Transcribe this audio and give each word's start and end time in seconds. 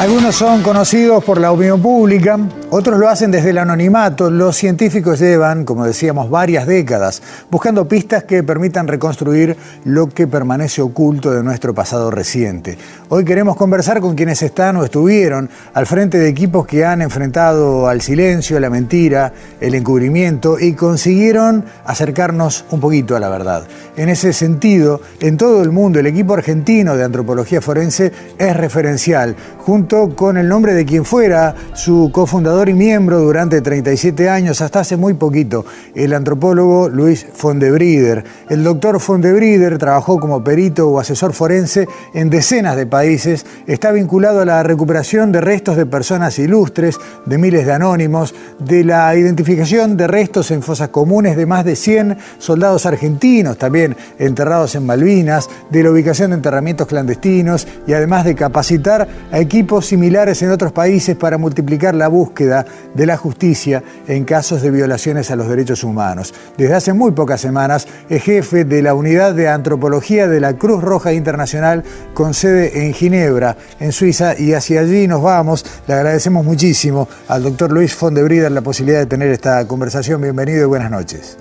algunos 0.00 0.34
son 0.34 0.62
conocidos 0.62 1.22
por 1.22 1.40
la 1.40 1.52
opinión 1.52 1.80
pública, 1.80 2.36
otros 2.70 2.98
lo 2.98 3.08
hacen 3.08 3.30
desde 3.30 3.50
el 3.50 3.58
anonimato. 3.58 4.28
Los 4.28 4.56
científicos 4.56 5.20
llevan, 5.20 5.64
como 5.64 5.86
decíamos, 5.86 6.28
varias 6.28 6.66
décadas 6.66 7.22
buscando 7.48 7.86
pistas 7.86 8.24
que 8.24 8.42
permitan 8.42 8.88
reconstruir 8.88 9.56
lo 9.84 10.08
que 10.08 10.26
permanece 10.26 10.82
oculto 10.82 11.30
de 11.30 11.44
nuestro 11.44 11.72
pasado 11.72 12.10
reciente. 12.10 12.76
Hoy 13.08 13.24
queremos 13.24 13.54
conversar 13.54 14.00
con 14.00 14.16
quienes 14.16 14.42
están 14.42 14.76
o 14.76 14.84
estuvieron 14.84 15.48
al 15.72 15.86
frente 15.86 16.18
de 16.18 16.28
equipos 16.28 16.66
que 16.66 16.84
han 16.84 17.00
enfrentado 17.00 17.86
al 17.86 18.00
silencio, 18.00 18.58
la 18.58 18.70
mentira, 18.70 19.32
el 19.60 19.76
encubrimiento 19.76 20.58
y 20.58 20.74
consiguieron 20.74 21.64
acercarnos 21.84 22.64
un 22.72 22.80
poquito 22.80 23.14
a 23.14 23.20
la 23.20 23.28
verdad. 23.28 23.68
En 23.96 24.08
ese 24.08 24.32
sentido, 24.32 25.00
en 25.20 25.36
todo 25.36 25.62
el 25.62 25.70
mundo 25.70 26.00
el 26.00 26.08
equipo 26.08 26.34
argentino 26.34 26.96
de 26.96 27.04
antropología 27.04 27.60
forense 27.60 28.12
es 28.36 28.56
referencial, 28.56 29.36
junto 29.58 29.83
con 29.86 30.38
el 30.38 30.48
nombre 30.48 30.72
de 30.72 30.86
quien 30.86 31.04
fuera 31.04 31.54
su 31.74 32.10
cofundador 32.10 32.70
y 32.70 32.74
miembro 32.74 33.20
durante 33.20 33.60
37 33.60 34.30
años, 34.30 34.62
hasta 34.62 34.80
hace 34.80 34.96
muy 34.96 35.12
poquito, 35.12 35.66
el 35.94 36.14
antropólogo 36.14 36.88
Luis 36.88 37.26
Fondebrider. 37.34 38.24
El 38.48 38.64
doctor 38.64 38.98
Fondebrider 38.98 39.76
trabajó 39.76 40.18
como 40.18 40.42
perito 40.42 40.88
o 40.88 40.98
asesor 40.98 41.34
forense 41.34 41.86
en 42.14 42.30
decenas 42.30 42.76
de 42.76 42.86
países, 42.86 43.44
está 43.66 43.92
vinculado 43.92 44.40
a 44.40 44.46
la 44.46 44.62
recuperación 44.62 45.32
de 45.32 45.42
restos 45.42 45.76
de 45.76 45.84
personas 45.84 46.38
ilustres, 46.38 46.98
de 47.26 47.36
miles 47.36 47.66
de 47.66 47.72
anónimos, 47.72 48.34
de 48.58 48.84
la 48.84 49.14
identificación 49.14 49.98
de 49.98 50.06
restos 50.06 50.50
en 50.50 50.62
fosas 50.62 50.88
comunes 50.88 51.36
de 51.36 51.44
más 51.44 51.66
de 51.66 51.76
100 51.76 52.16
soldados 52.38 52.86
argentinos, 52.86 53.58
también 53.58 53.96
enterrados 54.18 54.74
en 54.76 54.86
Malvinas, 54.86 55.50
de 55.70 55.82
la 55.82 55.90
ubicación 55.90 56.30
de 56.30 56.36
enterramientos 56.36 56.86
clandestinos 56.86 57.68
y 57.86 57.92
además 57.92 58.24
de 58.24 58.34
capacitar 58.34 59.06
a 59.30 59.38
equipos 59.38 59.73
similares 59.82 60.42
en 60.42 60.50
otros 60.50 60.72
países 60.72 61.16
para 61.16 61.38
multiplicar 61.38 61.94
la 61.94 62.08
búsqueda 62.08 62.66
de 62.94 63.06
la 63.06 63.16
justicia 63.16 63.82
en 64.06 64.24
casos 64.24 64.62
de 64.62 64.70
violaciones 64.70 65.30
a 65.30 65.36
los 65.36 65.48
derechos 65.48 65.84
humanos. 65.84 66.34
Desde 66.56 66.74
hace 66.74 66.92
muy 66.92 67.12
pocas 67.12 67.40
semanas 67.40 67.86
es 68.08 68.22
jefe 68.22 68.64
de 68.64 68.82
la 68.82 68.94
unidad 68.94 69.34
de 69.34 69.48
antropología 69.48 70.28
de 70.28 70.40
la 70.40 70.54
Cruz 70.56 70.82
Roja 70.82 71.12
Internacional 71.12 71.84
con 72.14 72.34
sede 72.34 72.86
en 72.86 72.94
Ginebra, 72.94 73.56
en 73.80 73.92
Suiza, 73.92 74.38
y 74.38 74.52
hacia 74.52 74.80
allí 74.80 75.06
nos 75.06 75.22
vamos. 75.22 75.64
Le 75.86 75.94
agradecemos 75.94 76.44
muchísimo 76.44 77.08
al 77.28 77.42
doctor 77.42 77.72
Luis 77.72 77.94
Fondebrider 77.94 78.52
la 78.52 78.62
posibilidad 78.62 79.00
de 79.00 79.06
tener 79.06 79.30
esta 79.30 79.66
conversación. 79.66 80.20
Bienvenido 80.20 80.62
y 80.62 80.66
buenas 80.66 80.90
noches. 80.90 81.36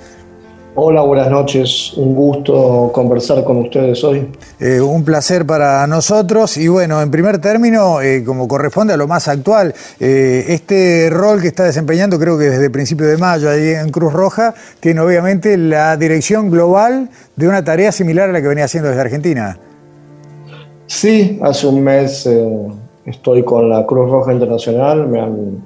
Hola, 0.76 1.02
buenas 1.02 1.30
noches. 1.30 1.94
Un 1.98 2.16
gusto 2.16 2.90
conversar 2.92 3.44
con 3.44 3.58
ustedes 3.58 4.04
hoy. 4.04 4.28
Eh, 4.60 4.82
un 4.82 5.06
placer 5.06 5.46
para 5.46 5.86
nosotros 5.86 6.58
y 6.58 6.68
bueno, 6.68 7.00
en 7.00 7.12
primer 7.12 7.38
término, 7.38 8.02
eh, 8.02 8.24
como 8.26 8.48
corresponde 8.48 8.92
a 8.92 8.98
lo 8.98 9.08
más 9.08 9.28
actual, 9.28 9.76
eh, 10.00 10.46
este 10.48 11.12
rol 11.12 11.42
que 11.42 11.50
está 11.50 11.66
desempeñando, 11.66 12.18
creo 12.18 12.40
que 12.40 12.46
desde 12.46 12.72
principio 12.72 13.06
de 13.06 13.18
mayo 13.18 13.52
ahí 13.52 13.70
en 13.70 13.92
Cruz 13.92 14.14
Roja, 14.14 14.56
tiene 14.80 15.02
obviamente 15.02 15.58
la 15.58 15.96
dirección 15.96 16.50
global 16.50 17.08
de 17.36 17.48
una 17.48 17.64
tarea 17.64 17.92
similar 17.92 18.30
a 18.30 18.34
la 18.34 18.42
que 18.42 18.48
venía 18.48 18.66
haciendo 18.66 18.90
desde 18.90 19.02
Argentina. 19.02 19.60
Sí, 20.88 21.40
hace 21.44 21.68
un 21.68 21.84
mes 21.84 22.28
estoy 23.06 23.44
con 23.44 23.70
la 23.70 23.86
Cruz 23.86 24.10
Roja 24.10 24.34
Internacional, 24.34 25.08
me 25.08 25.20
han 25.20 25.64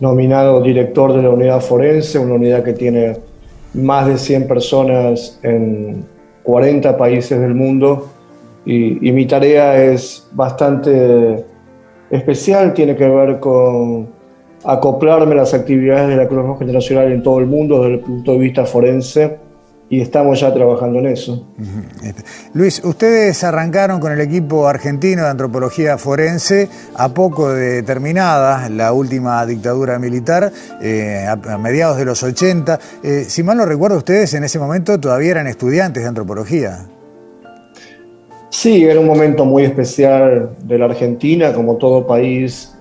nominado 0.00 0.62
director 0.62 1.12
de 1.12 1.22
la 1.22 1.28
unidad 1.28 1.60
forense, 1.60 2.18
una 2.18 2.34
unidad 2.34 2.62
que 2.62 2.72
tiene 2.72 3.18
más 3.76 4.06
de 4.06 4.18
100 4.18 4.48
personas 4.48 5.38
en 5.42 6.04
40 6.42 6.96
países 6.96 7.40
del 7.40 7.54
mundo. 7.54 8.08
Y, 8.64 9.12
mi 9.12 9.26
tarea 9.26 9.80
es 9.84 10.26
bastante 10.32 11.44
especial, 12.10 12.74
tiene 12.74 12.96
que 12.96 13.08
ver 13.08 13.38
con 13.38 14.08
acoplarme 14.64 15.36
las 15.36 15.54
actividades 15.54 16.08
de 16.08 16.16
la 16.16 16.26
Cruz 16.26 16.44
Roja 16.44 16.64
Internacional 16.64 17.12
en 17.12 17.22
todo 17.22 17.38
el 17.38 17.46
mundo 17.46 17.82
desde 17.82 17.94
el 17.94 18.00
punto 18.00 18.32
de 18.32 18.38
vista 18.38 18.64
forense 18.66 19.45
y 19.88 20.00
estamos 20.00 20.40
ya 20.40 20.52
trabajando 20.52 20.98
en 20.98 21.06
eso. 21.06 21.46
Este, 22.02 22.22
Luis, 22.54 22.82
ustedes 22.84 23.44
arrancaron 23.44 24.00
con 24.00 24.12
el 24.12 24.20
equipo 24.20 24.66
argentino 24.66 25.22
de 25.22 25.28
antropología 25.28 25.96
forense 25.96 26.68
a 26.96 27.08
poco 27.10 27.52
de 27.52 27.82
terminada 27.82 28.68
la 28.68 28.92
última 28.92 29.46
dictadura 29.46 29.98
militar, 29.98 30.50
eh, 30.82 31.26
a, 31.28 31.58
mediados 31.58 31.98
de 31.98 32.04
los 32.04 32.22
80. 32.22 32.80
Eh, 33.02 33.24
si 33.28 33.42
mal 33.44 33.58
no 33.58 33.64
recuerdo, 33.64 33.98
ustedes 33.98 34.34
en 34.34 34.42
ese 34.44 34.58
momento 34.58 34.98
todavía 34.98 35.32
eran 35.32 35.46
estudiantes 35.46 36.02
de 36.02 36.08
antropología. 36.08 36.86
Sí, 38.50 38.84
era 38.84 38.98
un 38.98 39.06
momento 39.06 39.44
muy 39.44 39.64
especial 39.64 40.50
de 40.62 40.78
la 40.78 40.86
Argentina, 40.86 41.52
como 41.52 41.76
todo 41.76 42.06
país 42.06 42.72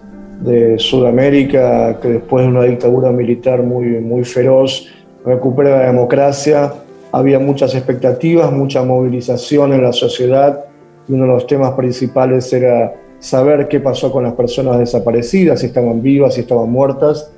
de 0.42 0.80
Sudamérica, 0.80 2.00
que 2.00 2.08
después 2.08 2.46
de 2.46 2.52
una 2.52 2.64
dictadura 2.64 3.12
militar 3.12 3.62
muy, 3.62 4.00
muy 4.00 4.24
feroz 4.24 4.88
recupera 5.26 5.80
la 5.80 5.86
democracia 5.88 6.74
había 7.16 7.40
muchas 7.40 7.74
expectativas, 7.76 8.52
mucha 8.52 8.84
movilización 8.84 9.72
en 9.72 9.82
la 9.82 9.94
sociedad 9.94 10.66
y 11.08 11.14
uno 11.14 11.24
de 11.24 11.30
los 11.30 11.48
temas 11.48 11.72
principales 11.72 12.52
era 12.52 12.94
saber 13.20 13.70
qué 13.70 13.80
pasó 13.80 14.12
con 14.12 14.26
las 14.26 14.34
personas 14.34 14.80
desaparecidas, 14.80 15.62
si 15.62 15.68
estaban 15.68 16.02
vivas, 16.02 16.34
si 16.34 16.42
estaban 16.42 16.70
muertas. 16.70 17.32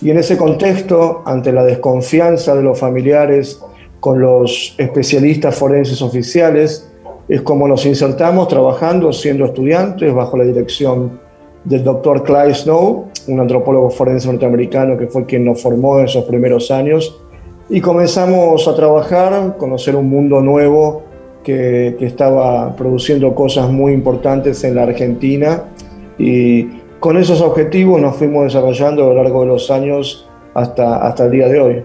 Y 0.00 0.08
en 0.08 0.16
ese 0.16 0.38
contexto, 0.38 1.22
ante 1.26 1.52
la 1.52 1.62
desconfianza 1.62 2.54
de 2.54 2.62
los 2.62 2.78
familiares 2.78 3.62
con 4.00 4.18
los 4.18 4.74
especialistas 4.78 5.54
forenses 5.54 6.00
oficiales, 6.00 6.90
es 7.28 7.42
como 7.42 7.68
nos 7.68 7.84
insertamos 7.84 8.48
trabajando, 8.48 9.12
siendo 9.12 9.44
estudiantes, 9.44 10.14
bajo 10.14 10.38
la 10.38 10.44
dirección 10.44 11.20
del 11.64 11.84
doctor 11.84 12.22
Clyde 12.22 12.54
Snow, 12.54 13.08
un 13.26 13.40
antropólogo 13.40 13.90
forense 13.90 14.26
norteamericano 14.26 14.96
que 14.96 15.06
fue 15.06 15.26
quien 15.26 15.44
nos 15.44 15.60
formó 15.60 15.98
en 15.98 16.06
esos 16.06 16.24
primeros 16.24 16.70
años 16.70 17.27
y 17.70 17.80
comenzamos 17.80 18.66
a 18.66 18.74
trabajar, 18.74 19.56
conocer 19.58 19.94
un 19.96 20.08
mundo 20.08 20.40
nuevo 20.40 21.02
que, 21.42 21.96
que, 21.98 22.06
estaba 22.06 22.74
produciendo 22.76 23.34
cosas 23.34 23.70
muy 23.70 23.92
importantes 23.92 24.64
en 24.64 24.74
la 24.74 24.82
Argentina 24.84 25.64
y 26.18 26.64
con 27.00 27.16
esos 27.16 27.40
objetivos 27.40 28.00
nos 28.00 28.16
fuimos 28.16 28.44
desarrollando 28.44 29.04
a 29.04 29.14
lo 29.14 29.22
largo 29.22 29.42
de 29.42 29.46
los 29.48 29.70
años 29.70 30.28
hasta, 30.54 31.06
hasta 31.06 31.26
el 31.26 31.30
día 31.30 31.48
de 31.48 31.60
hoy. 31.60 31.82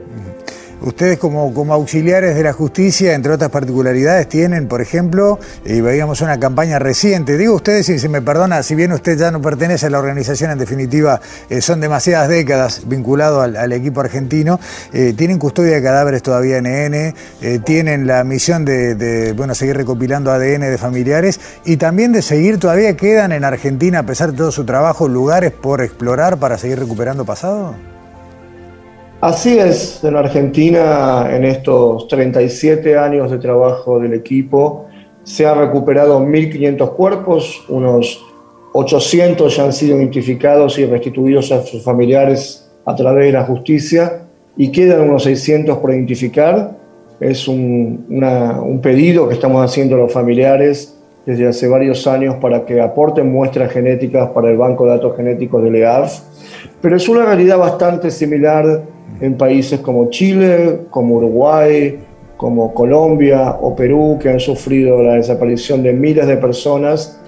Ustedes 0.84 1.18
como, 1.18 1.54
como 1.54 1.74
auxiliares 1.74 2.36
de 2.36 2.44
la 2.44 2.52
justicia, 2.52 3.14
entre 3.14 3.32
otras 3.32 3.50
particularidades, 3.50 4.28
tienen, 4.28 4.68
por 4.68 4.82
ejemplo, 4.82 5.40
y 5.66 5.80
veíamos 5.80 6.20
una 6.20 6.38
campaña 6.40 6.78
reciente, 6.78 7.38
digo 7.38 7.56
ustedes, 7.56 7.86
si 7.86 8.00
se 8.00 8.10
me 8.10 8.22
perdona, 8.22 8.62
si 8.64 8.76
bien 8.76 8.92
usted 8.92 9.18
ya 9.18 9.32
no 9.32 9.42
pertenece 9.42 9.86
a 9.86 9.90
la 9.90 10.00
organización, 10.00 10.52
en 10.52 10.58
definitiva, 10.58 11.22
eh, 11.50 11.62
son 11.62 11.80
demasiadas 11.80 12.28
décadas 12.28 12.82
vinculado 12.86 13.42
al, 13.42 13.72
equipo 13.72 14.02
argentino, 14.02 14.60
eh, 14.92 15.14
tienen 15.16 15.40
custodia 15.40 15.76
de 15.76 15.82
cadáveres 15.82 16.22
todavía 16.22 16.58
NN, 16.58 17.16
eh, 17.42 17.60
tienen 17.64 18.06
la 18.06 18.26
misión 18.26 18.66
de, 18.66 18.96
de, 18.96 19.32
bueno, 19.32 19.56
seguir 19.56 19.78
recopilando 19.78 20.32
ADN 20.32 20.70
de 20.70 20.78
familiares 20.78 21.40
y 21.64 21.78
también 21.78 22.12
de 22.12 22.22
seguir, 22.22 22.60
todavía 22.60 22.98
quedan 22.98 23.32
en 23.32 23.46
Argentina, 23.46 24.00
a 24.00 24.04
pesar 24.04 24.32
de 24.32 24.38
todo 24.38 24.52
su 24.52 24.66
trabajo, 24.66 25.08
lugares 25.08 25.54
por 25.54 25.82
explorar 25.82 26.38
para 26.38 26.58
seguir 26.58 26.78
recuperando 26.78 27.24
pasado? 27.24 27.93
Así 29.24 29.58
es, 29.58 30.04
en 30.04 30.18
Argentina, 30.18 31.34
en 31.34 31.46
estos 31.46 32.10
37 32.10 32.98
años 32.98 33.32
de 33.32 33.38
trabajo 33.38 33.98
del 33.98 34.14
equipo, 34.16 34.88
se 35.24 35.46
han 35.46 35.60
recuperado 35.60 36.20
1.500 36.20 36.90
cuerpos, 36.94 37.64
unos 37.70 38.22
800 38.74 39.56
ya 39.56 39.64
han 39.64 39.72
sido 39.72 39.96
identificados 39.96 40.78
y 40.78 40.86
restituidos 40.86 41.54
a 41.54 41.62
sus 41.62 41.82
familiares 41.82 42.70
a 42.84 42.98
través 42.98 43.28
de 43.28 43.32
la 43.32 43.46
justicia 43.46 44.24
y 44.58 44.74
quedan 44.74 45.10
unos 45.10 45.24
600 45.24 45.78
por 45.78 45.92
identificar. 45.92 46.76
Es 47.22 47.48
un, 47.48 48.06
un 48.10 48.82
pedido 48.82 49.30
que 49.30 49.36
estamos 49.36 49.64
haciendo 49.64 49.96
a 49.96 50.00
los 50.00 50.12
familiares 50.12 51.00
desde 51.26 51.48
hace 51.48 51.70
varios 51.70 52.06
años 52.08 52.36
para 52.42 52.66
que 52.66 52.82
aporten 52.82 53.32
muestras 53.32 53.72
genéticas 53.72 54.32
para 54.32 54.50
el 54.50 54.58
Banco 54.58 54.84
de 54.84 54.90
Datos 54.90 55.16
Genéticos 55.16 55.64
del 55.64 55.78
EAF, 55.78 56.20
pero 56.84 56.98
es 56.98 57.08
una 57.08 57.24
realidad 57.24 57.58
bastante 57.58 58.12
similar 58.12 58.84
en 59.22 59.38
países 59.38 59.80
como 59.80 60.10
Chile, 60.10 60.82
como 60.90 61.16
Uruguay, 61.16 61.98
como 62.36 62.74
Colombia 62.74 63.58
o 63.62 63.74
Perú, 63.74 64.20
que 64.22 64.30
han 64.30 64.42
sufrido 64.42 65.02
la 65.02 65.14
desaparición 65.14 65.82
de 65.82 65.94
miles 65.94 66.28
de 66.28 66.36
personas 66.36 67.22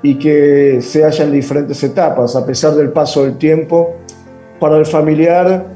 y 0.00 0.16
que 0.16 0.78
se 0.80 1.02
hallan 1.02 1.26
en 1.26 1.34
diferentes 1.34 1.82
etapas. 1.82 2.36
A 2.36 2.46
pesar 2.46 2.74
del 2.76 2.90
paso 2.90 3.24
del 3.24 3.36
tiempo, 3.36 3.96
para 4.60 4.76
el 4.76 4.86
familiar 4.86 5.66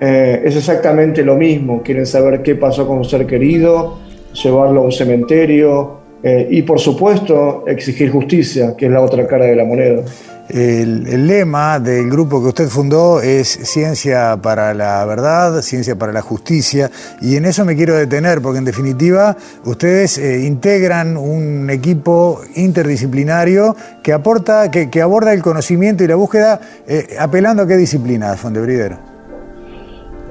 eh, 0.00 0.42
es 0.44 0.54
exactamente 0.54 1.24
lo 1.24 1.34
mismo. 1.34 1.82
Quieren 1.82 2.06
saber 2.06 2.40
qué 2.40 2.54
pasó 2.54 2.86
con 2.86 2.98
un 2.98 3.04
ser 3.04 3.26
querido, 3.26 3.98
llevarlo 4.32 4.82
a 4.82 4.84
un 4.84 4.92
cementerio, 4.92 5.96
eh, 6.22 6.46
y 6.52 6.62
por 6.62 6.78
supuesto 6.78 7.64
exigir 7.66 8.12
justicia, 8.12 8.76
que 8.76 8.86
es 8.86 8.92
la 8.92 9.00
otra 9.00 9.26
cara 9.26 9.46
de 9.46 9.56
la 9.56 9.64
moneda. 9.64 10.04
El, 10.48 11.26
lema 11.26 11.80
del 11.80 12.08
grupo 12.08 12.40
que 12.40 12.48
usted 12.48 12.68
fundó 12.68 13.20
es 13.20 13.48
Ciencia 13.48 14.38
para 14.40 14.74
la 14.74 15.04
Verdad, 15.04 15.60
Ciencia 15.60 15.96
para 15.96 16.12
la 16.12 16.22
Justicia, 16.22 16.90
y 17.20 17.36
en 17.36 17.46
eso 17.46 17.64
me 17.64 17.74
quiero 17.74 17.94
detener, 17.94 18.40
porque 18.40 18.58
en 18.58 18.64
definitiva 18.64 19.36
ustedes 19.64 20.18
eh, 20.18 20.44
integran 20.46 21.16
un 21.16 21.68
equipo 21.70 22.40
interdisciplinario 22.54 23.74
que 24.02 24.12
aporta, 24.12 24.70
que, 24.70 25.02
aborda 25.02 25.32
el 25.32 25.42
conocimiento 25.42 26.04
y 26.04 26.06
la 26.06 26.14
búsqueda, 26.14 26.60
eh, 26.86 27.16
apelando 27.18 27.64
a 27.64 27.66
qué 27.66 27.76
disciplina, 27.76 28.36
Fondebrider. 28.36 28.96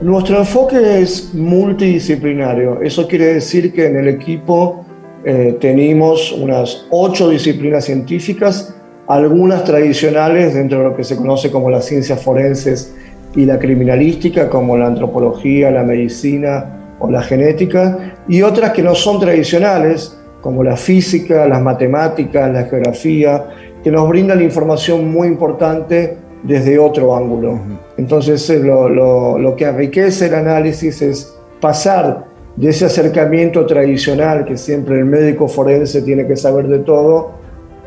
Nuestro 0.02 0.40
enfoque 0.40 1.02
es 1.02 1.34
multidisciplinario. 1.34 2.82
Eso 2.82 3.08
quiere 3.08 3.36
decir 3.36 3.74
que 3.74 3.88
en 3.88 3.98
el 3.98 4.08
equipo 4.10 4.86
eh, 5.26 5.58
tenemos 5.60 6.32
unas 6.34 6.86
ocho 6.90 7.30
disciplinas 7.30 7.86
científicas, 7.86 8.76
algunas 9.08 9.64
tradicionales 9.64 10.54
dentro 10.54 10.80
de 10.80 10.84
lo 10.86 10.96
que 10.96 11.04
se 11.04 11.16
conoce 11.16 11.52
como 11.52 11.70
las 11.70 11.86
ciencias 11.86 12.22
forenses 12.22 12.94
y 13.36 13.46
la 13.46 13.60
criminalística, 13.60 14.50
como 14.50 14.78
la 14.78 14.88
antropología, 14.88 15.70
la 15.72 15.84
medicina 15.84 16.96
o 17.00 17.10
la 17.10 17.22
genética, 17.22 18.16
y 18.28 18.42
otras 18.42 18.72
que 18.72 18.82
no 18.82 18.96
son 18.96 19.20
tradicionales, 19.20 20.18
como 20.42 20.64
la 20.64 20.78
física, 20.78 21.46
las 21.48 21.62
matemáticas, 21.62 22.52
la 22.52 22.64
geografía, 22.64 23.46
que 23.84 23.92
nos 23.92 24.08
brindan 24.08 24.42
información 24.42 25.12
muy 25.12 25.28
importante 25.28 26.18
desde 26.44 26.80
otro 26.80 27.16
ángulo. 27.16 27.60
Entonces, 27.98 28.50
eh, 28.50 28.60
lo, 28.60 29.38
lo 29.38 29.56
que 29.56 29.66
enriquece 29.66 30.28
el 30.28 30.36
análisis 30.36 31.02
es 31.02 31.36
pasar 31.60 32.26
de 32.56 32.70
ese 32.70 32.86
acercamiento 32.86 33.66
tradicional 33.66 34.46
que 34.46 34.56
siempre 34.56 35.00
el 35.00 35.06
médico 35.06 35.48
forense 35.48 36.02
tiene 36.02 36.26
que 36.26 36.36
saber 36.36 36.68
de 36.68 36.80
todo, 36.80 37.32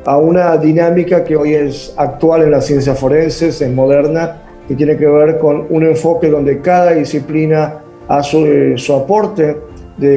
a 0.09 0.17
una 0.17 0.57
dinámica 0.57 1.23
que 1.23 1.37
hoy 1.37 1.53
es 1.53 1.93
actual 1.95 2.41
en 2.41 2.53
las 2.53 2.65
ciencias 2.65 2.99
forenses, 2.99 3.61
es 3.61 3.71
moderna, 3.71 4.41
que 4.67 4.75
tiene 4.75 4.97
que 4.97 5.07
ver 5.07 5.37
con 5.37 5.67
un 5.69 5.85
enfoque 5.85 6.31
donde 6.31 6.63
cada 6.63 6.93
disciplina 6.93 7.75
hace 8.09 8.79
su 8.79 8.95
aporte 8.95 9.59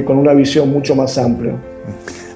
con 0.06 0.18
una 0.18 0.34
visión 0.34 0.72
mucho 0.72 0.96
más 0.96 1.18
amplia. 1.18 1.56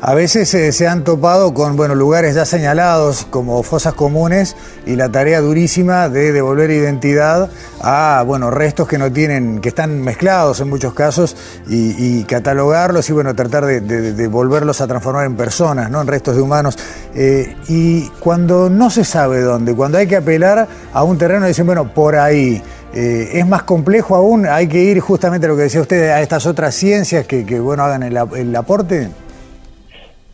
A 0.07 0.13
veces 0.13 0.53
eh, 0.53 0.71
se 0.71 0.87
han 0.87 1.03
topado 1.03 1.55
con 1.55 1.75
bueno, 1.75 1.95
lugares 1.95 2.35
ya 2.35 2.45
señalados 2.45 3.25
como 3.27 3.63
fosas 3.63 3.95
comunes 3.95 4.55
y 4.85 4.95
la 4.95 5.09
tarea 5.09 5.41
durísima 5.41 6.09
de 6.09 6.31
devolver 6.31 6.69
identidad 6.69 7.49
a 7.81 8.23
bueno, 8.23 8.51
restos 8.51 8.87
que 8.87 8.99
no 8.99 9.11
tienen, 9.11 9.61
que 9.61 9.69
están 9.69 10.03
mezclados 10.03 10.59
en 10.61 10.69
muchos 10.69 10.93
casos 10.93 11.35
y, 11.67 12.23
catalogarlos 12.25 13.09
y 13.09 13.13
bueno, 13.13 13.33
tratar 13.33 13.65
de, 13.65 14.27
volverlos 14.27 14.79
a 14.79 14.85
transformar 14.85 15.25
en 15.25 15.35
personas, 15.35 15.89
¿no? 15.89 16.01
en 16.01 16.05
restos 16.05 16.35
de 16.35 16.41
humanos. 16.43 16.77
Eh, 17.15 17.55
y 17.67 18.07
cuando 18.19 18.69
no 18.69 18.91
se 18.91 19.05
sabe 19.05 19.41
dónde, 19.41 19.73
cuando 19.73 19.97
hay 19.97 20.05
que 20.05 20.17
apelar 20.17 20.67
a 20.93 21.01
un 21.01 21.17
terreno, 21.17 21.47
dicen, 21.47 21.65
bueno, 21.65 21.91
por 21.91 22.15
ahí. 22.15 22.61
Eh, 22.93 23.39
es 23.39 23.47
más 23.47 23.63
complejo 23.63 24.15
aún, 24.15 24.45
hay 24.45 24.67
que 24.67 24.81
ir 24.81 25.01
justamente 25.01 25.47
a 25.47 25.49
lo 25.49 25.57
que 25.57 25.63
decía 25.63 25.81
usted, 25.81 26.11
a 26.11 26.21
estas 26.21 26.45
otras 26.45 26.75
ciencias 26.75 27.25
que, 27.25 27.59
bueno, 27.59 27.83
hagan 27.83 28.03
el 28.03 28.55
aporte. 28.55 29.09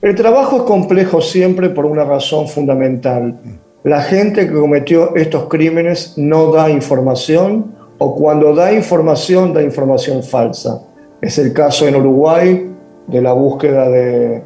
El 0.02 0.16
trabajo 0.16 0.58
es 0.58 0.64
complejo 0.64 1.22
siempre 1.22 1.70
por 1.70 1.86
una 1.86 2.04
razón 2.04 2.48
fundamental. 2.48 3.40
La 3.84 4.02
gente 4.02 4.48
que 4.48 4.54
cometió 4.54 5.16
estos 5.16 5.46
crímenes 5.46 6.18
no 6.18 6.52
da 6.52 6.72
información 6.72 7.76
o 8.00 8.16
cuando 8.16 8.56
da 8.56 8.74
información, 8.74 9.54
da 9.54 9.62
información 9.62 10.24
falsa. 10.24 10.82
Es 11.22 11.38
el 11.38 11.54
caso 11.54 11.88
en 11.88 11.98
Uruguay 11.98 12.68
de 13.06 13.22
la 13.22 13.34
búsqueda 13.34 13.90
de, 13.90 14.42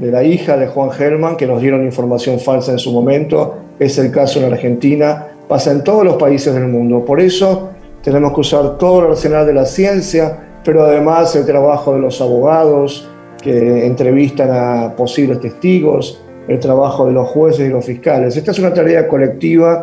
la 0.00 0.24
hija 0.24 0.56
de 0.56 0.68
Juan 0.68 0.90
Gelman, 0.90 1.36
que 1.36 1.46
nos 1.46 1.60
dieron 1.60 1.84
información 1.84 2.40
falsa 2.40 2.72
en 2.72 2.78
su 2.78 2.90
momento. 2.90 3.56
Es 3.78 3.98
el 3.98 4.10
caso 4.10 4.40
en 4.40 4.50
Argentina. 4.50 5.26
Pasa 5.46 5.70
en 5.70 5.84
todos 5.84 6.02
los 6.02 6.16
países 6.16 6.54
del 6.54 6.68
mundo. 6.68 7.04
Por 7.04 7.20
eso 7.20 7.68
tenemos 8.02 8.32
que 8.32 8.40
usar 8.40 8.78
todo 8.78 9.04
el 9.04 9.10
arsenal 9.10 9.44
de 9.46 9.52
la 9.52 9.66
ciencia, 9.66 10.60
pero 10.64 10.82
además 10.82 11.36
el 11.36 11.44
trabajo 11.44 11.92
de 11.92 12.00
los 12.00 12.22
abogados, 12.22 13.10
que 13.44 13.86
entrevistan 13.86 14.48
a 14.50 14.96
posibles 14.96 15.38
testigos, 15.38 16.20
el 16.48 16.58
trabajo 16.58 17.06
de 17.06 17.12
los 17.12 17.28
jueces 17.28 17.68
y 17.68 17.70
los 17.70 17.84
fiscales. 17.84 18.36
Esta 18.36 18.50
es 18.50 18.58
una 18.58 18.72
tarea 18.72 19.06
colectiva 19.06 19.82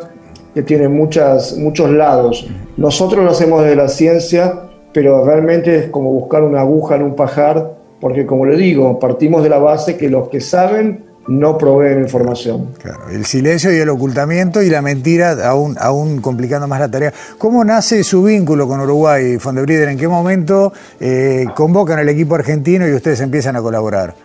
que 0.54 0.64
tiene 0.64 0.90
muchas, 0.90 1.58
muchos 1.58 1.90
lados. 1.92 2.50
Nosotros 2.76 3.24
lo 3.24 3.32
hacemos 3.32 3.62
desde 3.62 3.76
la 3.76 3.88
ciencia, 3.88 4.64
pero 4.92 5.24
realmente 5.24 5.76
es 5.76 5.88
como 5.88 6.12
buscar 6.12 6.44
una 6.44 6.62
aguja 6.62 6.96
en 6.96 7.04
un 7.04 7.16
pajar, 7.16 7.78
porque 8.02 8.26
como 8.26 8.46
le 8.46 8.58
digo, 8.58 9.00
partimos 9.00 9.44
de 9.44 9.50
la 9.50 9.60
base 9.60 9.96
que 9.96 10.10
los 10.10 10.28
que 10.30 10.42
saben 10.42 11.11
no 11.28 11.58
proveen 11.58 12.00
información. 12.00 12.70
Claro, 12.82 13.10
el 13.12 13.26
silencio 13.26 13.74
y 13.74 13.78
el 13.78 13.90
ocultamiento 13.90 14.62
y 14.62 14.70
la 14.70 14.82
mentira 14.82 15.48
aún, 15.48 15.76
aún 15.80 16.20
complicando 16.20 16.68
más 16.68 16.80
la 16.80 16.90
tarea. 16.90 17.14
¿Cómo 17.38 17.64
nace 17.64 18.04
su 18.04 18.24
vínculo 18.24 18.68
con 18.68 18.80
Uruguay, 18.80 19.38
Fondebrider? 19.38 19.90
¿En 19.90 19.98
qué 19.98 20.08
momento 20.08 20.74
eh, 21.00 21.46
convocan 21.56 22.00
al 22.00 22.10
equipo 22.10 22.36
argentino 22.36 22.88
y 22.88 22.94
ustedes 22.94 23.22
empiezan 23.22 23.56
a 23.56 23.62
colaborar? 23.62 24.16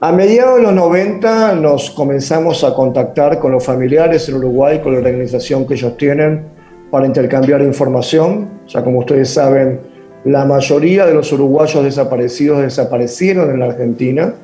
A 0.00 0.12
mediados 0.12 0.56
de 0.56 0.62
los 0.62 0.74
90 0.74 1.54
nos 1.54 1.90
comenzamos 1.90 2.62
a 2.64 2.74
contactar 2.74 3.38
con 3.38 3.52
los 3.52 3.64
familiares 3.64 4.28
en 4.28 4.34
Uruguay, 4.34 4.80
con 4.82 4.92
la 4.92 4.98
organización 4.98 5.66
que 5.66 5.74
ellos 5.74 5.96
tienen 5.96 6.42
para 6.90 7.06
intercambiar 7.06 7.62
información. 7.62 8.48
Ya 8.68 8.84
como 8.84 8.98
ustedes 8.98 9.30
saben, 9.30 9.80
la 10.24 10.44
mayoría 10.44 11.06
de 11.06 11.14
los 11.14 11.32
uruguayos 11.32 11.82
desaparecidos 11.82 12.60
desaparecieron 12.60 13.50
en 13.50 13.60
la 13.60 13.66
Argentina 13.66 14.34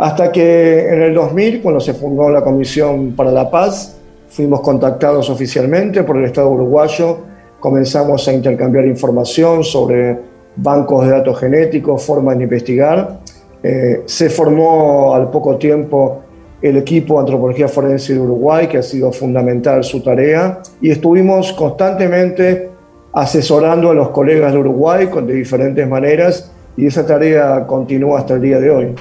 hasta 0.00 0.32
que 0.32 0.88
en 0.88 1.02
el 1.02 1.14
2000, 1.14 1.60
cuando 1.60 1.78
se 1.78 1.92
fundó 1.92 2.30
la 2.30 2.40
Comisión 2.40 3.12
para 3.12 3.30
la 3.30 3.50
Paz, 3.50 3.98
fuimos 4.30 4.62
contactados 4.62 5.28
oficialmente 5.28 6.04
por 6.04 6.16
el 6.16 6.24
Estado 6.24 6.48
uruguayo, 6.48 7.18
comenzamos 7.60 8.26
a 8.26 8.32
intercambiar 8.32 8.86
información 8.86 9.62
sobre 9.62 10.18
bancos 10.56 11.04
de 11.04 11.12
datos 11.12 11.38
genéticos, 11.38 12.02
formas 12.02 12.38
de 12.38 12.44
investigar. 12.44 13.20
Eh, 13.62 14.02
se 14.06 14.30
formó 14.30 15.14
al 15.14 15.30
poco 15.30 15.56
tiempo 15.56 16.22
el 16.62 16.78
equipo 16.78 17.14
de 17.14 17.20
Antropología 17.20 17.68
Forense 17.68 18.14
de 18.14 18.20
Uruguay, 18.20 18.68
que 18.68 18.78
ha 18.78 18.82
sido 18.82 19.12
fundamental 19.12 19.84
su 19.84 20.02
tarea, 20.02 20.62
y 20.80 20.90
estuvimos 20.90 21.52
constantemente 21.52 22.70
asesorando 23.12 23.90
a 23.90 23.94
los 23.94 24.08
colegas 24.08 24.54
de 24.54 24.60
Uruguay 24.60 25.10
de 25.26 25.34
diferentes 25.34 25.86
maneras, 25.86 26.50
y 26.74 26.86
esa 26.86 27.04
tarea 27.06 27.66
continúa 27.66 28.20
hasta 28.20 28.32
el 28.32 28.40
día 28.40 28.58
de 28.58 28.70
hoy. 28.70 28.94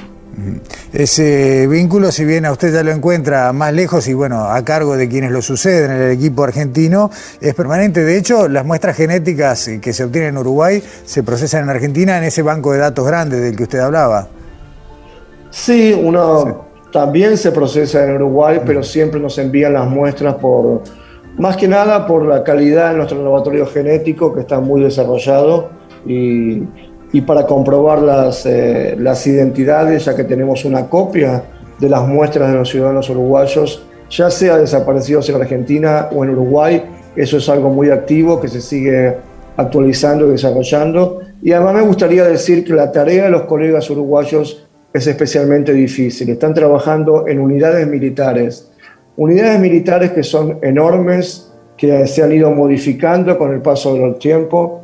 Ese 0.93 1.67
vínculo, 1.67 2.11
si 2.11 2.25
bien 2.25 2.45
a 2.45 2.51
usted 2.51 2.73
ya 2.73 2.83
lo 2.83 2.92
encuentra 2.92 3.51
más 3.54 3.73
lejos 3.73 4.07
y 4.07 4.13
bueno, 4.13 4.45
a 4.45 4.63
cargo 4.63 4.95
de 4.95 5.09
quienes 5.09 5.31
lo 5.31 5.42
suceden 5.42 5.92
en 5.92 6.01
el 6.01 6.11
equipo 6.11 6.44
argentino, 6.44 7.11
es 7.42 7.54
permanente. 7.56 8.04
De 8.04 8.18
hecho, 8.18 8.47
las 8.47 8.65
muestras 8.65 8.95
genéticas 8.95 9.69
que 9.81 9.94
se 9.94 10.04
obtienen 10.04 10.30
en 10.30 10.37
Uruguay 10.37 10.81
se 11.06 11.23
procesan 11.23 11.63
en 11.63 11.69
Argentina 11.69 12.18
en 12.18 12.23
ese 12.23 12.42
banco 12.42 12.71
de 12.71 12.80
datos 12.80 13.06
grande 13.06 13.39
del 13.39 13.56
que 13.56 13.63
usted 13.63 13.80
hablaba. 13.80 14.27
Sí, 15.51 15.99
uno 15.99 16.65
también 16.92 17.37
se 17.37 17.51
procesa 17.51 18.04
en 18.04 18.15
Uruguay, 18.15 18.61
pero 18.65 18.83
siempre 18.83 19.19
nos 19.19 19.37
envían 19.37 19.73
las 19.73 19.87
muestras 19.87 20.35
por, 20.35 20.83
más 21.37 21.57
que 21.57 21.68
nada 21.68 22.07
por 22.07 22.25
la 22.25 22.44
calidad 22.44 22.92
de 22.92 22.97
nuestro 22.97 23.21
laboratorio 23.23 23.65
genético 23.65 24.33
que 24.33 24.42
está 24.42 24.59
muy 24.59 24.81
desarrollado 24.81 25.69
y 26.06 26.63
y 27.11 27.21
para 27.21 27.45
comprobar 27.45 28.01
las, 28.01 28.45
eh, 28.45 28.95
las 28.97 29.25
identidades, 29.25 30.06
ya 30.06 30.16
que 30.16 30.23
tenemos 30.23 30.66
una 30.66 30.87
copia 30.87 31.44
de 31.80 31.89
las 31.89 32.07
muestras 32.07 32.51
de 32.51 32.57
los 32.57 32.69
ciudadanos 32.69 33.09
uruguayos, 33.09 33.83
ya 34.09 34.30
sea 34.30 34.57
desaparecidos 34.57 35.30
en 35.30 35.35
Argentina 35.35 36.09
o 36.11 36.23
en 36.23 36.31
Uruguay, 36.31 36.83
eso 37.16 37.37
es 37.37 37.49
algo 37.49 37.69
muy 37.69 37.89
activo 37.89 38.39
que 38.39 38.47
se 38.47 38.61
sigue 38.61 39.16
actualizando 39.57 40.28
y 40.28 40.31
desarrollando. 40.31 41.21
Y 41.42 41.51
además 41.51 41.75
me 41.75 41.81
gustaría 41.81 42.23
decir 42.23 42.63
que 42.63 42.73
la 42.73 42.92
tarea 42.92 43.25
de 43.25 43.31
los 43.31 43.44
colegas 43.44 43.89
uruguayos 43.89 44.68
es 44.94 45.07
especialmente 45.07 45.73
difícil. 45.73 46.30
Están 46.30 46.54
trabajando 46.54 47.28
en 47.28 47.39
unidades 47.39 47.87
militares, 47.87 48.71
unidades 49.18 49.59
militares 49.59 50.11
que 50.11 50.23
son 50.23 50.59
enormes, 50.61 51.51
que 51.78 52.07
se 52.07 52.23
han 52.23 52.31
ido 52.31 52.51
modificando 52.51 53.37
con 53.37 53.54
el 53.54 53.61
paso 53.61 53.94
del 53.95 54.16
tiempo 54.16 54.81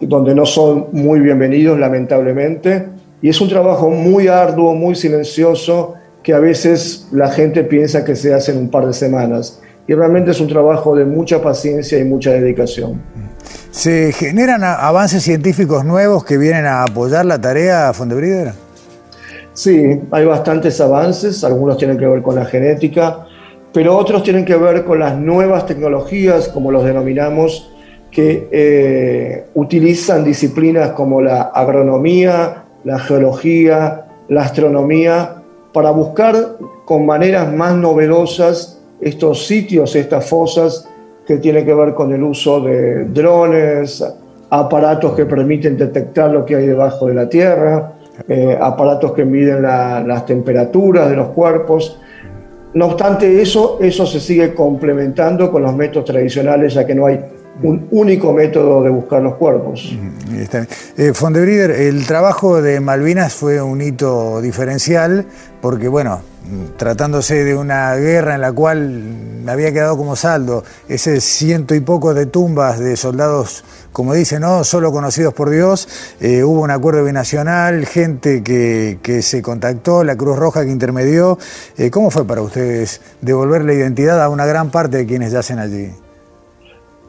donde 0.00 0.34
no 0.34 0.46
son 0.46 0.88
muy 0.92 1.20
bienvenidos, 1.20 1.78
lamentablemente. 1.78 2.86
Y 3.22 3.28
es 3.28 3.40
un 3.40 3.48
trabajo 3.48 3.90
muy 3.90 4.28
arduo, 4.28 4.74
muy 4.74 4.94
silencioso, 4.94 5.94
que 6.22 6.32
a 6.32 6.38
veces 6.38 7.08
la 7.12 7.30
gente 7.30 7.64
piensa 7.64 8.04
que 8.04 8.16
se 8.16 8.34
hace 8.34 8.52
en 8.52 8.58
un 8.58 8.70
par 8.70 8.86
de 8.86 8.92
semanas. 8.92 9.60
Y 9.86 9.94
realmente 9.94 10.30
es 10.30 10.40
un 10.40 10.48
trabajo 10.48 10.96
de 10.96 11.04
mucha 11.04 11.42
paciencia 11.42 11.98
y 11.98 12.04
mucha 12.04 12.30
dedicación. 12.30 13.02
¿Se 13.70 14.12
generan 14.12 14.62
avances 14.62 15.22
científicos 15.22 15.84
nuevos 15.84 16.24
que 16.24 16.38
vienen 16.38 16.64
a 16.64 16.84
apoyar 16.84 17.26
la 17.26 17.40
tarea 17.40 17.92
Fondebrider? 17.92 18.52
Sí, 19.52 20.00
hay 20.10 20.24
bastantes 20.24 20.80
avances, 20.80 21.44
algunos 21.44 21.76
tienen 21.76 21.98
que 21.98 22.06
ver 22.06 22.22
con 22.22 22.34
la 22.34 22.44
genética, 22.44 23.26
pero 23.72 23.96
otros 23.96 24.22
tienen 24.22 24.44
que 24.44 24.56
ver 24.56 24.84
con 24.84 24.98
las 24.98 25.16
nuevas 25.16 25.66
tecnologías, 25.66 26.48
como 26.48 26.70
los 26.70 26.84
denominamos, 26.84 27.73
que 28.14 28.48
eh, 28.52 29.46
utilizan 29.54 30.22
disciplinas 30.22 30.90
como 30.90 31.20
la 31.20 31.42
agronomía, 31.42 32.64
la 32.84 33.00
geología, 33.00 34.06
la 34.28 34.42
astronomía 34.42 35.42
para 35.72 35.90
buscar 35.90 36.56
con 36.84 37.04
maneras 37.04 37.52
más 37.52 37.74
novedosas 37.74 38.80
estos 39.00 39.46
sitios, 39.46 39.96
estas 39.96 40.28
fosas 40.28 40.88
que 41.26 41.38
tienen 41.38 41.66
que 41.66 41.74
ver 41.74 41.92
con 41.94 42.12
el 42.12 42.22
uso 42.22 42.60
de 42.60 43.06
drones, 43.06 44.04
aparatos 44.48 45.14
que 45.14 45.26
permiten 45.26 45.76
detectar 45.76 46.30
lo 46.30 46.44
que 46.44 46.54
hay 46.54 46.66
debajo 46.68 47.06
de 47.06 47.14
la 47.14 47.28
tierra, 47.28 47.94
eh, 48.28 48.56
aparatos 48.60 49.12
que 49.12 49.24
miden 49.24 49.62
las 49.62 50.24
temperaturas 50.24 51.10
de 51.10 51.16
los 51.16 51.28
cuerpos. 51.30 51.98
No 52.74 52.86
obstante 52.86 53.42
eso, 53.42 53.78
eso 53.80 54.06
se 54.06 54.20
sigue 54.20 54.54
complementando 54.54 55.50
con 55.50 55.62
los 55.62 55.74
métodos 55.74 56.04
tradicionales, 56.04 56.74
ya 56.74 56.86
que 56.86 56.94
no 56.94 57.06
hay 57.06 57.18
un 57.62 57.86
único 57.90 58.32
método 58.32 58.82
de 58.82 58.90
buscar 58.90 59.22
los 59.22 59.34
cuerpos. 59.34 59.96
Eh, 60.96 61.12
Fondebrider, 61.14 61.70
el 61.70 62.06
trabajo 62.06 62.60
de 62.60 62.80
Malvinas 62.80 63.34
fue 63.34 63.62
un 63.62 63.80
hito 63.80 64.40
diferencial 64.40 65.24
porque, 65.60 65.88
bueno, 65.88 66.20
tratándose 66.76 67.44
de 67.44 67.54
una 67.54 67.94
guerra 67.94 68.34
en 68.34 68.40
la 68.40 68.52
cual 68.52 69.02
había 69.46 69.72
quedado 69.72 69.96
como 69.96 70.16
saldo 70.16 70.64
ese 70.88 71.20
ciento 71.20 71.74
y 71.74 71.80
poco 71.80 72.12
de 72.12 72.26
tumbas 72.26 72.78
de 72.78 72.96
soldados, 72.96 73.64
como 73.92 74.12
dicen, 74.12 74.40
no 74.40 74.64
solo 74.64 74.92
conocidos 74.92 75.32
por 75.32 75.50
Dios, 75.50 75.88
eh, 76.20 76.42
hubo 76.42 76.60
un 76.62 76.70
acuerdo 76.70 77.04
binacional, 77.04 77.86
gente 77.86 78.42
que, 78.42 79.22
se 79.22 79.42
contactó, 79.42 80.04
la 80.04 80.16
Cruz 80.16 80.36
Roja 80.36 80.64
que 80.64 80.70
intermedió. 80.70 81.38
Eh, 81.78 81.90
¿Cómo 81.90 82.10
fue 82.10 82.26
para 82.26 82.42
ustedes 82.42 83.00
devolver 83.20 83.64
la 83.64 83.72
identidad 83.72 84.22
a 84.22 84.28
una 84.28 84.46
gran 84.46 84.70
parte 84.70 84.98
de 84.98 85.06
quienes 85.06 85.32
yacen 85.32 85.58
allí? 85.58 85.92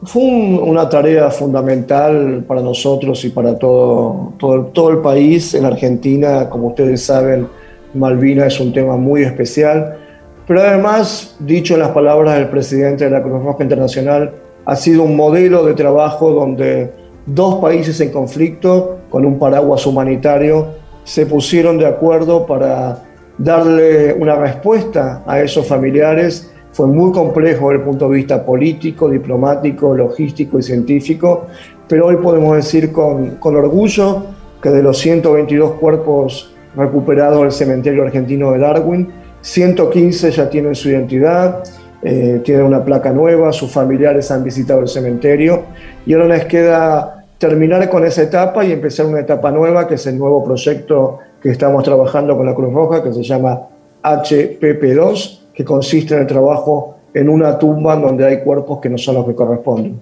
Fue 0.06 0.22
una 0.22 0.88
tarea 0.88 1.30
fundamental 1.30 2.44
para 2.46 2.60
nosotros 2.60 3.24
y 3.24 3.30
para 3.30 3.58
todo, 3.58 4.34
todo, 4.38 4.66
todo 4.66 4.90
el 4.90 4.98
país. 4.98 5.52
En 5.54 5.64
Argentina, 5.64 6.48
como 6.48 6.68
ustedes 6.68 7.02
saben, 7.02 7.48
Malvina 7.92 8.46
es 8.46 8.60
un 8.60 8.72
tema 8.72 8.96
muy 8.96 9.22
especial, 9.22 9.98
pero 10.46 10.60
además, 10.62 11.36
dicho 11.40 11.74
en 11.74 11.80
las 11.80 11.90
palabras 11.90 12.36
del 12.36 12.48
presidente 12.48 13.04
de 13.04 13.10
la 13.10 13.22
Cruz 13.22 13.42
Roja 13.42 13.64
Internacional, 13.64 14.32
ha 14.64 14.76
sido 14.76 15.02
un 15.02 15.16
modelo 15.16 15.64
de 15.64 15.74
trabajo 15.74 16.30
donde 16.30 16.92
dos 17.26 17.56
países 17.56 18.00
en 18.00 18.10
conflicto, 18.10 18.98
con 19.10 19.26
un 19.26 19.38
paraguas 19.38 19.86
humanitario, 19.86 20.68
se 21.02 21.26
pusieron 21.26 21.78
de 21.78 21.86
acuerdo 21.86 22.46
para 22.46 23.02
darle 23.38 24.12
una 24.14 24.36
respuesta 24.36 25.22
a 25.26 25.40
esos 25.40 25.66
familiares. 25.66 26.52
Fue 26.76 26.86
muy 26.86 27.10
complejo 27.10 27.70
desde 27.70 27.78
el 27.78 27.88
punto 27.88 28.06
de 28.10 28.16
vista 28.16 28.44
político, 28.44 29.08
diplomático, 29.08 29.96
logístico 29.96 30.58
y 30.58 30.62
científico, 30.62 31.46
pero 31.88 32.04
hoy 32.04 32.16
podemos 32.16 32.54
decir 32.54 32.92
con, 32.92 33.36
con 33.36 33.56
orgullo 33.56 34.24
que 34.60 34.68
de 34.68 34.82
los 34.82 34.98
122 34.98 35.70
cuerpos 35.80 36.54
recuperado 36.76 37.44
el 37.44 37.52
cementerio 37.52 38.02
argentino 38.02 38.52
de 38.52 38.58
Darwin. 38.58 39.10
115 39.40 40.30
ya 40.30 40.50
tienen 40.50 40.74
su 40.74 40.90
identidad, 40.90 41.62
eh, 42.02 42.42
tienen 42.44 42.66
una 42.66 42.84
placa 42.84 43.10
nueva, 43.10 43.54
sus 43.54 43.70
familiares 43.70 44.30
han 44.30 44.44
visitado 44.44 44.80
el 44.80 44.88
cementerio 44.88 45.62
y 46.04 46.12
ahora 46.12 46.28
les 46.28 46.44
queda 46.44 47.24
terminar 47.38 47.88
con 47.88 48.04
esa 48.04 48.20
etapa 48.20 48.66
y 48.66 48.72
empezar 48.72 49.06
una 49.06 49.20
etapa 49.20 49.50
nueva, 49.50 49.88
que 49.88 49.94
es 49.94 50.06
el 50.08 50.18
nuevo 50.18 50.44
proyecto 50.44 51.20
que 51.40 51.48
estamos 51.48 51.82
trabajando 51.84 52.36
con 52.36 52.44
la 52.44 52.54
Cruz 52.54 52.74
Roja, 52.74 53.02
que 53.02 53.14
se 53.14 53.22
llama 53.22 53.62
HPP2, 54.02 55.45
que 55.56 55.64
consiste 55.64 56.14
en 56.14 56.20
el 56.20 56.26
trabajo 56.26 56.96
en 57.14 57.30
una 57.30 57.58
tumba 57.58 57.96
donde 57.96 58.26
hay 58.26 58.42
cuerpos 58.42 58.78
que 58.78 58.90
no 58.90 58.98
son 58.98 59.14
los 59.14 59.26
que 59.26 59.34
corresponden. 59.34 59.98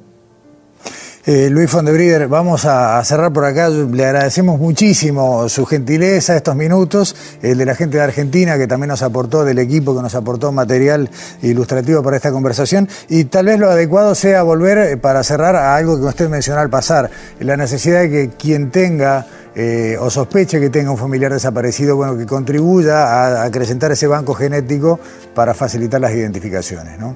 Eh, 1.26 1.48
Luis 1.48 1.70
Fondebrider, 1.70 2.28
vamos 2.28 2.66
a, 2.66 3.02
cerrar 3.02 3.32
por 3.32 3.46
acá. 3.46 3.70
Le 3.70 4.04
agradecemos 4.04 4.58
muchísimo 4.58 5.48
su 5.48 5.64
gentileza 5.64 6.36
estos 6.36 6.54
minutos, 6.54 7.16
el 7.40 7.56
de 7.56 7.64
la 7.64 7.74
gente 7.74 7.96
de 7.96 8.02
Argentina 8.02 8.58
que 8.58 8.66
también 8.66 8.88
nos 8.88 9.02
aportó, 9.02 9.42
del 9.42 9.58
equipo 9.58 9.96
que 9.96 10.02
nos 10.02 10.14
aportó 10.14 10.52
material 10.52 11.08
ilustrativo 11.40 12.02
para 12.02 12.16
esta 12.16 12.30
conversación. 12.30 12.88
Y 13.08 13.24
tal 13.24 13.46
vez 13.46 13.58
lo 13.58 13.70
adecuado 13.70 14.14
sea 14.14 14.42
volver 14.42 14.76
eh, 14.76 14.96
para 14.98 15.22
cerrar 15.22 15.56
a 15.56 15.76
algo 15.76 15.98
que 15.98 16.04
usted 16.04 16.28
mencionó 16.28 16.60
al 16.60 16.68
pasar, 16.68 17.08
la 17.40 17.56
necesidad 17.56 18.02
de 18.02 18.10
que 18.10 18.30
quien 18.36 18.70
tenga 18.70 19.24
eh, 19.54 19.96
o 20.00 20.10
sospeche 20.10 20.58
que 20.58 20.70
tenga 20.70 20.90
un 20.90 20.96
familiar 20.96 21.32
desaparecido, 21.32 21.96
bueno, 21.96 22.16
que 22.16 22.26
contribuya 22.26 23.04
a 23.04 23.44
acrecentar 23.44 23.92
ese 23.92 24.06
banco 24.06 24.34
genético 24.34 24.98
para 25.34 25.54
facilitar 25.54 26.00
las 26.00 26.12
identificaciones, 26.12 26.98
¿no? 26.98 27.14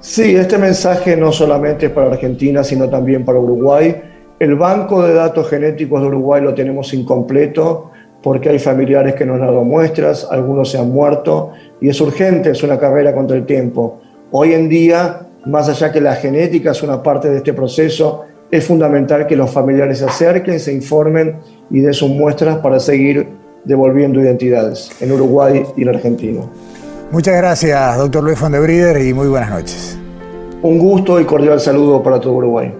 Sí, 0.00 0.36
este 0.36 0.58
mensaje 0.58 1.16
no 1.16 1.32
solamente 1.32 1.86
es 1.86 1.92
para 1.92 2.08
Argentina, 2.08 2.62
sino 2.62 2.90
también 2.90 3.24
para 3.24 3.38
Uruguay. 3.38 4.02
El 4.38 4.54
banco 4.56 5.02
de 5.02 5.14
datos 5.14 5.48
genéticos 5.48 6.02
de 6.02 6.08
Uruguay 6.08 6.42
lo 6.42 6.52
tenemos 6.52 6.92
incompleto 6.92 7.90
porque 8.22 8.48
hay 8.48 8.58
familiares 8.58 9.14
que 9.14 9.24
no 9.24 9.34
han 9.34 9.40
dado 9.40 9.62
muestras, 9.64 10.26
algunos 10.30 10.70
se 10.70 10.78
han 10.78 10.90
muerto 10.90 11.52
y 11.80 11.88
es 11.88 12.00
urgente, 12.00 12.50
es 12.50 12.62
una 12.62 12.78
carrera 12.78 13.14
contra 13.14 13.36
el 13.36 13.46
tiempo. 13.46 14.00
Hoy 14.30 14.54
en 14.54 14.68
día, 14.68 15.20
más 15.46 15.68
allá 15.68 15.92
que 15.92 16.00
la 16.00 16.16
genética 16.16 16.72
es 16.72 16.82
una 16.82 17.02
parte 17.02 17.28
de 17.28 17.38
este 17.38 17.52
proceso, 17.52 18.24
es 18.56 18.64
fundamental 18.66 19.26
que 19.26 19.34
los 19.34 19.50
familiares 19.50 19.98
se 19.98 20.04
acerquen, 20.04 20.60
se 20.60 20.72
informen 20.72 21.38
y 21.70 21.80
den 21.80 21.92
sus 21.92 22.08
muestras 22.08 22.58
para 22.58 22.78
seguir 22.78 23.26
devolviendo 23.64 24.20
identidades 24.20 24.90
en 25.00 25.10
Uruguay 25.10 25.64
y 25.76 25.82
en 25.82 25.88
Argentina. 25.88 26.40
Muchas 27.10 27.36
gracias, 27.36 27.98
doctor 27.98 28.22
Luis 28.22 28.38
Fondebrider, 28.38 29.00
y 29.02 29.12
muy 29.12 29.28
buenas 29.28 29.50
noches. 29.50 29.98
Un 30.62 30.78
gusto 30.78 31.20
y 31.20 31.24
cordial 31.24 31.60
saludo 31.60 32.02
para 32.02 32.20
todo 32.20 32.34
Uruguay. 32.34 32.72